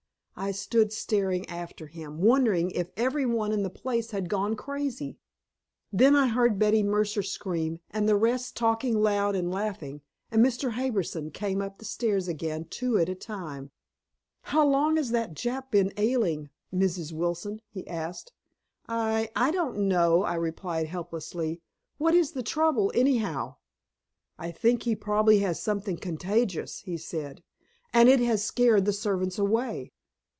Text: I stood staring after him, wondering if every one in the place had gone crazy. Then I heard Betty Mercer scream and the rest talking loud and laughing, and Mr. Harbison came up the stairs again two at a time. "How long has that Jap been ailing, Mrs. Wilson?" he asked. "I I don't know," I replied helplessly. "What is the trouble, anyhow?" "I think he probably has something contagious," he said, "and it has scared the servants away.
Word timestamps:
I 0.33 0.49
stood 0.49 0.91
staring 0.91 1.47
after 1.49 1.85
him, 1.85 2.17
wondering 2.19 2.71
if 2.71 2.89
every 2.97 3.27
one 3.27 3.51
in 3.51 3.61
the 3.61 3.69
place 3.69 4.09
had 4.09 4.27
gone 4.27 4.55
crazy. 4.55 5.19
Then 5.93 6.15
I 6.15 6.29
heard 6.29 6.57
Betty 6.57 6.81
Mercer 6.81 7.21
scream 7.21 7.79
and 7.91 8.09
the 8.09 8.15
rest 8.15 8.55
talking 8.57 8.99
loud 9.03 9.35
and 9.35 9.51
laughing, 9.51 10.01
and 10.31 10.43
Mr. 10.43 10.71
Harbison 10.71 11.29
came 11.29 11.61
up 11.61 11.77
the 11.77 11.85
stairs 11.85 12.27
again 12.27 12.65
two 12.65 12.97
at 12.97 13.07
a 13.07 13.13
time. 13.13 13.69
"How 14.41 14.65
long 14.67 14.97
has 14.97 15.11
that 15.11 15.35
Jap 15.35 15.69
been 15.69 15.93
ailing, 15.95 16.49
Mrs. 16.73 17.11
Wilson?" 17.13 17.61
he 17.69 17.87
asked. 17.87 18.33
"I 18.89 19.29
I 19.35 19.51
don't 19.51 19.87
know," 19.87 20.23
I 20.23 20.33
replied 20.33 20.87
helplessly. 20.87 21.61
"What 21.99 22.15
is 22.15 22.31
the 22.31 22.41
trouble, 22.41 22.91
anyhow?" 22.95 23.57
"I 24.39 24.49
think 24.49 24.83
he 24.83 24.95
probably 24.95 25.37
has 25.39 25.61
something 25.61 25.97
contagious," 25.97 26.79
he 26.79 26.97
said, 26.97 27.43
"and 27.93 28.09
it 28.09 28.21
has 28.21 28.43
scared 28.43 28.85
the 28.85 28.91
servants 28.93 29.37
away. 29.37 29.91